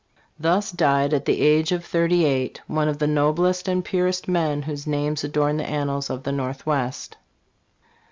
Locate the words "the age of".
1.25-1.85